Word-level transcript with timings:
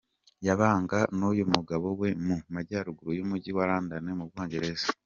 Yabanaga 0.47 0.99
n’uyu 1.17 1.43
mugabo 1.53 1.87
we 1.99 2.09
mu 2.25 2.35
Majyaruguru 2.53 3.09
y’Umujyi 3.17 3.51
wa 3.57 3.65
London 3.69 4.05
mu 4.19 4.25
Bwongereza. 4.29 4.87